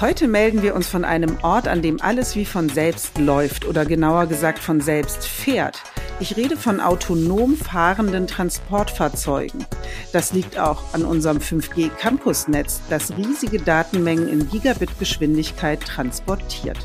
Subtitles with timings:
[0.00, 3.84] Heute melden wir uns von einem Ort, an dem alles wie von selbst läuft oder
[3.84, 5.82] genauer gesagt von selbst fährt.
[6.20, 9.66] Ich rede von autonom fahrenden Transportfahrzeugen.
[10.14, 16.78] Das liegt auch an unserem 5G-Campusnetz, das riesige Datenmengen in Gigabit-Geschwindigkeit transportiert.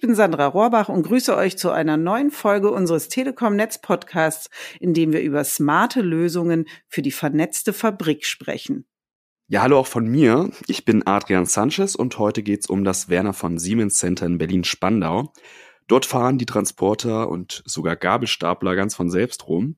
[0.00, 4.48] Ich bin Sandra Rohrbach und grüße euch zu einer neuen Folge unseres Telekom Netz Podcasts,
[4.80, 8.86] in dem wir über smarte Lösungen für die vernetzte Fabrik sprechen.
[9.48, 10.52] Ja, hallo auch von mir.
[10.68, 15.34] Ich bin Adrian Sanchez und heute geht's um das Werner von Siemens Center in Berlin-Spandau.
[15.86, 19.76] Dort fahren die Transporter und sogar Gabelstapler ganz von selbst rum.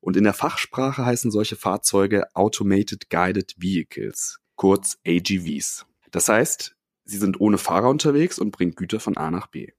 [0.00, 5.84] Und in der Fachsprache heißen solche Fahrzeuge Automated Guided Vehicles, kurz AGVs.
[6.10, 6.77] Das heißt,
[7.08, 9.72] Sie sind ohne Fahrer unterwegs und bringen Güter von A nach B.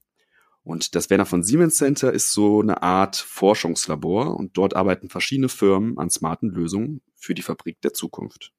[0.63, 5.47] Und das Werner von Siemens Center ist so eine Art Forschungslabor und dort arbeiten verschiedene
[5.47, 8.51] Firmen an smarten Lösungen für die Fabrik der Zukunft.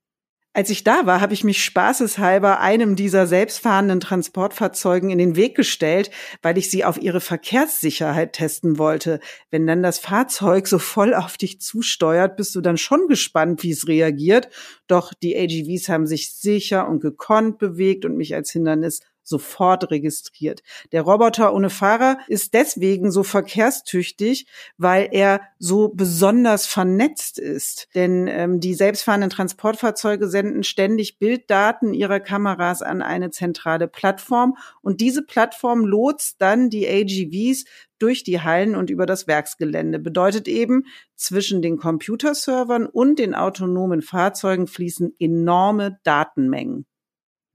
[0.52, 5.54] Als ich da war, habe ich mich spaßeshalber einem dieser selbstfahrenden Transportfahrzeugen in den Weg
[5.54, 6.10] gestellt,
[6.42, 9.20] weil ich sie auf ihre Verkehrssicherheit testen wollte.
[9.52, 13.70] Wenn dann das Fahrzeug so voll auf dich zusteuert, bist du dann schon gespannt, wie
[13.70, 14.48] es reagiert.
[14.88, 20.62] Doch die AGVs haben sich sicher und gekonnt bewegt und mich als Hindernis sofort registriert.
[20.92, 27.88] Der Roboter ohne Fahrer ist deswegen so verkehrstüchtig, weil er so besonders vernetzt ist.
[27.94, 35.00] Denn ähm, die selbstfahrenden Transportfahrzeuge senden ständig Bilddaten ihrer Kameras an eine zentrale Plattform und
[35.00, 37.64] diese Plattform lotst dann die AGVs
[38.00, 39.98] durch die Hallen und über das Werksgelände.
[39.98, 46.86] Bedeutet eben, zwischen den Computerservern und den autonomen Fahrzeugen fließen enorme Datenmengen.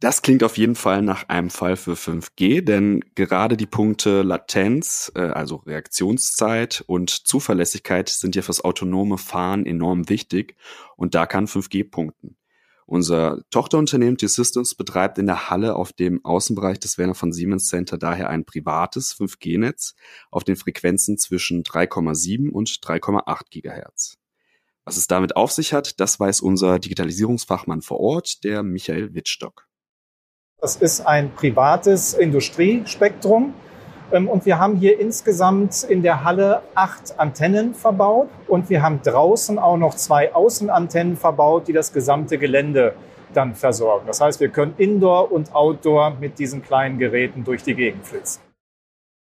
[0.02, 5.10] Das klingt auf jeden Fall nach einem Fall für 5G, denn gerade die Punkte Latenz,
[5.16, 10.58] äh, also Reaktionszeit und Zuverlässigkeit sind ja fürs autonome Fahren enorm wichtig
[10.98, 12.36] und da kann 5G punkten.
[12.86, 17.98] Unser Tochterunternehmen T-Systems betreibt in der Halle auf dem Außenbereich des Werner von Siemens Center
[17.98, 19.96] daher ein privates 5G-Netz
[20.30, 24.18] auf den Frequenzen zwischen 3,7 und 3,8 Gigahertz.
[24.84, 29.68] Was es damit auf sich hat, das weiß unser Digitalisierungsfachmann vor Ort, der Michael Wittstock.
[30.66, 33.54] Das ist ein privates Industriespektrum.
[34.12, 38.30] Ähm, und wir haben hier insgesamt in der Halle acht Antennen verbaut.
[38.48, 42.96] Und wir haben draußen auch noch zwei Außenantennen verbaut, die das gesamte Gelände
[43.36, 44.08] dann versorgen.
[44.08, 48.42] Das heißt, wir können Indoor und Outdoor mit diesen kleinen Geräten durch die Gegend flitzen.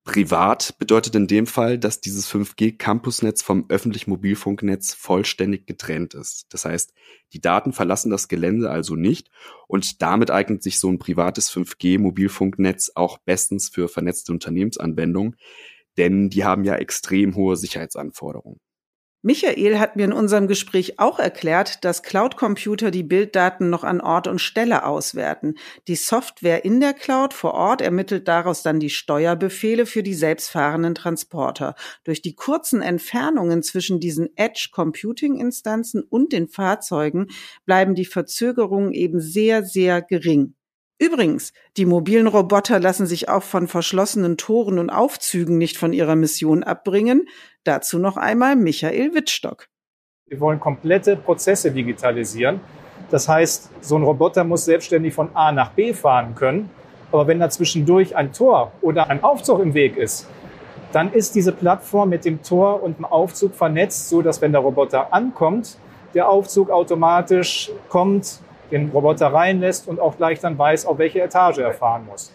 [0.03, 6.47] Privat bedeutet in dem Fall, dass dieses 5G-Campusnetz vom öffentlichen Mobilfunknetz vollständig getrennt ist.
[6.49, 6.93] Das heißt,
[7.31, 9.29] die Daten verlassen das Gelände also nicht
[9.67, 15.37] und damit eignet sich so ein privates 5G-Mobilfunknetz auch bestens für vernetzte Unternehmensanwendungen,
[15.97, 18.59] denn die haben ja extrem hohe Sicherheitsanforderungen.
[19.25, 24.27] Michael hat mir in unserem Gespräch auch erklärt, dass Cloud-Computer die Bilddaten noch an Ort
[24.27, 25.55] und Stelle auswerten.
[25.87, 30.93] Die Software in der Cloud vor Ort ermittelt daraus dann die Steuerbefehle für die selbstfahrenden
[30.93, 31.75] Transporter.
[32.03, 37.27] Durch die kurzen Entfernungen zwischen diesen Edge-Computing-Instanzen und den Fahrzeugen
[37.65, 40.53] bleiben die Verzögerungen eben sehr, sehr gering.
[41.03, 46.15] Übrigens, die mobilen Roboter lassen sich auch von verschlossenen Toren und Aufzügen nicht von ihrer
[46.15, 47.27] Mission abbringen.
[47.65, 49.67] Dazu noch einmal Michael Wittstock.
[50.27, 52.61] Wir wollen komplette Prozesse digitalisieren.
[53.11, 56.69] Das heißt, so ein Roboter muss selbstständig von A nach B fahren können.
[57.11, 60.29] Aber wenn da zwischendurch ein Tor oder ein Aufzug im Weg ist,
[60.93, 64.61] dann ist diese Plattform mit dem Tor und dem Aufzug vernetzt, so dass wenn der
[64.61, 65.77] Roboter ankommt,
[66.13, 68.39] der Aufzug automatisch kommt,
[68.73, 72.31] den Roboter reinlässt und auch gleich dann weiß, auf welche Etage er fahren muss.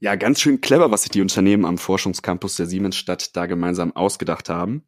[0.00, 4.48] Ja, ganz schön clever, was sich die Unternehmen am Forschungscampus der Siemensstadt da gemeinsam ausgedacht
[4.48, 4.82] haben.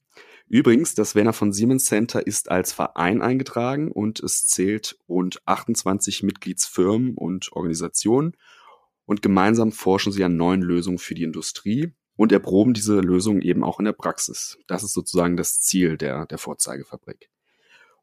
[0.49, 6.25] Übrigens, das Werner von Siemens Center ist als Verein eingetragen und es zählt rund 28
[6.25, 8.37] Mitgliedsfirmen und Organisationen
[9.07, 13.65] und gemeinsam forschen sie an neuen Lösungen für die Industrie und erproben diese Lösungen eben
[13.65, 14.59] auch in der Praxis.
[14.67, 17.31] Das ist sozusagen das Ziel der, der Vorzeigefabrik.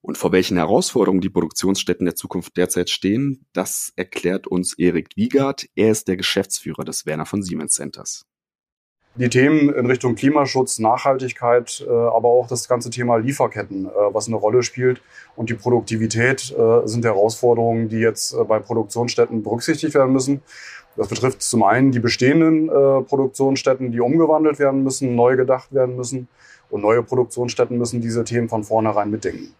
[0.01, 5.67] Und vor welchen Herausforderungen die Produktionsstätten der Zukunft derzeit stehen, das erklärt uns Erik Wiegert.
[5.75, 8.25] Er ist der Geschäftsführer des Werner von Siemens Centers.
[9.15, 14.27] Die Themen in Richtung Klimaschutz, Nachhaltigkeit, äh, aber auch das ganze Thema Lieferketten, äh, was
[14.27, 15.01] eine Rolle spielt
[15.35, 20.41] und die Produktivität äh, sind Herausforderungen, die jetzt bei Produktionsstätten berücksichtigt werden müssen.
[20.95, 26.27] Das betrifft zum einen die bestehenden Produktionsstätten, die umgewandelt werden müssen, neu gedacht werden müssen
[26.69, 29.55] und neue Produktionsstätten müssen diese Themen von vornherein mitdenken.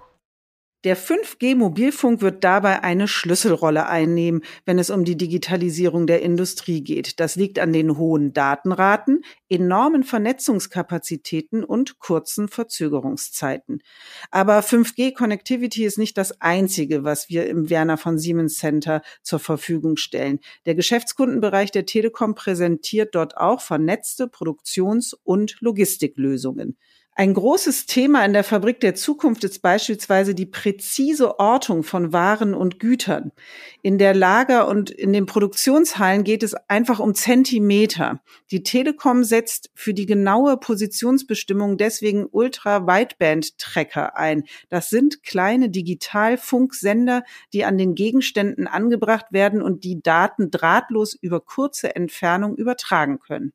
[0.83, 7.19] Der 5G-Mobilfunk wird dabei eine Schlüsselrolle einnehmen, wenn es um die Digitalisierung der Industrie geht.
[7.19, 13.83] Das liegt an den hohen Datenraten, enormen Vernetzungskapazitäten und kurzen Verzögerungszeiten.
[14.31, 19.97] Aber 5G-Connectivity ist nicht das Einzige, was wir im Werner von Siemens Center zur Verfügung
[19.97, 20.39] stellen.
[20.65, 26.75] Der Geschäftskundenbereich der Telekom präsentiert dort auch vernetzte Produktions- und Logistiklösungen.
[27.13, 32.53] Ein großes Thema in der Fabrik der Zukunft ist beispielsweise die präzise Ortung von Waren
[32.53, 33.33] und Gütern.
[33.81, 38.21] In der Lager- und in den Produktionshallen geht es einfach um Zentimeter.
[38.49, 44.45] Die Telekom setzt für die genaue Positionsbestimmung deswegen Ultra-Wideband-Tracker ein.
[44.69, 51.41] Das sind kleine Digitalfunksender, die an den Gegenständen angebracht werden und die Daten drahtlos über
[51.41, 53.51] kurze Entfernung übertragen können.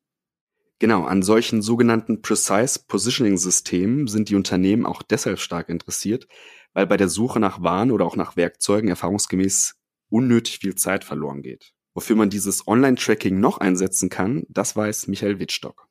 [0.79, 6.27] Genau, an solchen sogenannten Precise Positioning Systemen sind die Unternehmen auch deshalb stark interessiert,
[6.73, 9.75] weil bei der Suche nach Waren oder auch nach Werkzeugen erfahrungsgemäß
[10.09, 11.73] unnötig viel Zeit verloren geht.
[11.95, 15.87] Wofür man dieses Online-Tracking noch einsetzen kann, das weiß Michael Wittstock.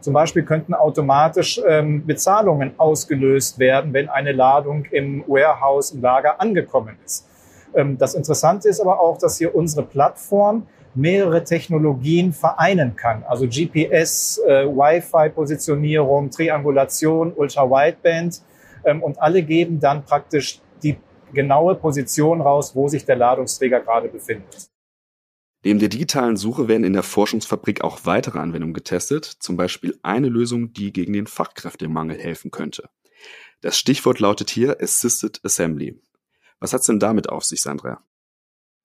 [0.00, 6.40] Zum Beispiel könnten automatisch ähm, Bezahlungen ausgelöst werden, wenn eine Ladung im Warehouse, im Lager
[6.40, 7.28] angekommen ist.
[7.74, 10.66] Ähm, das Interessante ist aber auch, dass hier unsere Plattform
[10.96, 13.22] mehrere Technologien vereinen kann.
[13.24, 18.42] Also GPS, äh, Wi-Fi-Positionierung, Triangulation, Ultra-Wideband
[18.84, 20.96] ähm, und alle geben dann praktisch die
[21.32, 24.68] genaue Position raus, wo sich der Ladungsträger gerade befindet.
[25.64, 30.28] Neben der digitalen Suche werden in der Forschungsfabrik auch weitere Anwendungen getestet, zum Beispiel eine
[30.28, 32.88] Lösung, die gegen den Fachkräftemangel helfen könnte.
[33.62, 36.00] Das Stichwort lautet hier Assisted Assembly.
[36.60, 38.00] Was hat's denn damit auf sich, Sandra?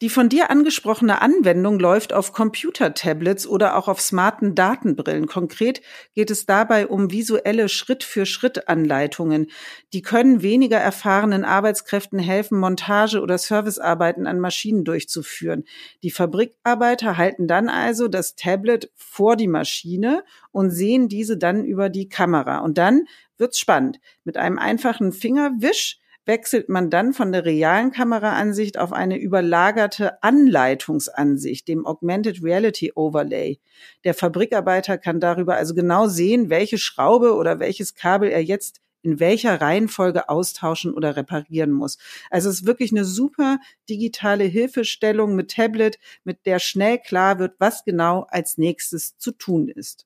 [0.01, 5.27] Die von dir angesprochene Anwendung läuft auf Computer-Tablets oder auch auf smarten Datenbrillen.
[5.27, 5.83] Konkret
[6.15, 9.51] geht es dabei um visuelle Schritt-für-Schritt-Anleitungen.
[9.94, 15.65] Die können weniger erfahrenen Arbeitskräften helfen, Montage- oder Servicearbeiten an Maschinen durchzuführen.
[16.01, 21.89] Die Fabrikarbeiter halten dann also das Tablet vor die Maschine und sehen diese dann über
[21.89, 22.62] die Kamera.
[22.62, 23.03] Und dann
[23.38, 24.00] wird's spannend.
[24.24, 31.68] Mit einem einfachen Fingerwisch wechselt man dann von der realen Kameraansicht auf eine überlagerte Anleitungsansicht,
[31.68, 33.59] dem Augmented Reality Overlay.
[34.03, 39.19] Der Fabrikarbeiter kann darüber also genau sehen, welche Schraube oder welches Kabel er jetzt in
[39.19, 41.97] welcher Reihenfolge austauschen oder reparieren muss.
[42.29, 43.57] Also es ist wirklich eine super
[43.89, 49.69] digitale Hilfestellung mit Tablet, mit der schnell klar wird, was genau als nächstes zu tun
[49.69, 50.06] ist.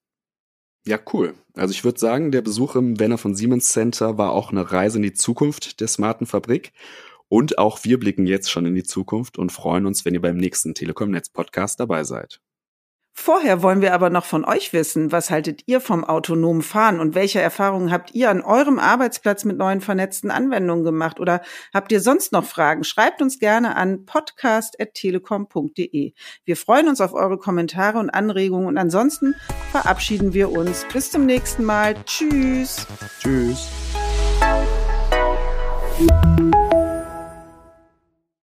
[0.87, 1.33] Ja, cool.
[1.55, 4.97] Also ich würde sagen, der Besuch im Werner von Siemens Center war auch eine Reise
[4.97, 6.73] in die Zukunft der smarten Fabrik.
[7.27, 10.37] Und auch wir blicken jetzt schon in die Zukunft und freuen uns, wenn ihr beim
[10.37, 12.39] nächsten Telekom Netz Podcast dabei seid.
[13.17, 17.15] Vorher wollen wir aber noch von euch wissen, was haltet ihr vom autonomen Fahren und
[17.15, 21.41] welche Erfahrungen habt ihr an eurem Arbeitsplatz mit neuen vernetzten Anwendungen gemacht oder
[21.73, 22.83] habt ihr sonst noch Fragen?
[22.83, 26.11] Schreibt uns gerne an podcast.telekom.de.
[26.43, 29.33] Wir freuen uns auf eure Kommentare und Anregungen und ansonsten
[29.71, 30.85] verabschieden wir uns.
[30.91, 31.95] Bis zum nächsten Mal.
[32.05, 32.85] Tschüss.
[33.21, 33.69] Tschüss.